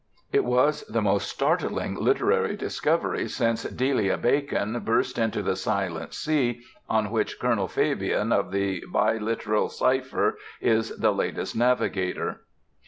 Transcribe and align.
It 0.33 0.43
was 0.43 0.81
the 0.87 0.99
most 1.03 1.27
startling 1.27 1.93
literary 1.93 2.57
discovery 2.57 3.27
since 3.27 3.65
Delia 3.65 4.17
Bacon 4.17 4.79
burst 4.79 5.19
into 5.19 5.43
the 5.43 5.55
silent 5.55 6.15
sea 6.15 6.63
on 6.89 7.11
which 7.11 7.39
Colonel 7.39 7.67
Fabyan 7.67 8.31
of 8.33 8.51
the 8.51 8.83
biliteral 8.91 9.69
cypher 9.69 10.39
is 10.59 10.89
the 10.97 11.11
latest 11.13 11.55
navigator. 11.55 12.45